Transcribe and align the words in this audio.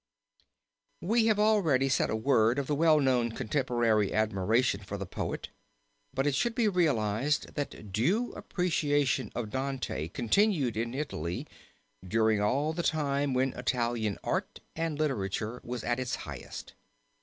We 1.01 1.27
have 1.27 1.37
already 1.37 1.87
said 1.87 2.09
a 2.09 2.15
word 2.15 2.57
of 2.57 2.65
the 2.65 2.73
well 2.73 2.99
known 2.99 3.33
contemporary 3.33 4.11
admiration 4.15 4.79
for 4.81 4.97
the 4.97 5.05
poet 5.05 5.49
but 6.11 6.25
it 6.25 6.33
should 6.33 6.55
be 6.55 6.67
realized 6.67 7.53
that 7.53 7.93
due 7.93 8.31
appreciation 8.31 9.31
of 9.35 9.51
Dante 9.51 10.07
continued 10.07 10.75
in 10.75 10.95
Italy 10.95 11.45
during 12.03 12.41
all 12.41 12.73
the 12.73 12.81
time 12.81 13.35
when 13.35 13.53
Italian 13.53 14.17
art 14.23 14.59
and 14.75 14.97
literature 14.97 15.61
was 15.63 15.83
at 15.83 15.99
its 15.99 16.15
highest. 16.15 16.73